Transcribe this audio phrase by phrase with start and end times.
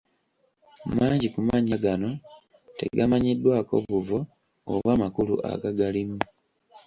[0.95, 2.09] Mangi ku mannya gano
[2.79, 4.19] tegamanyiddwako buvo
[4.73, 6.17] oba makulu agagalimu.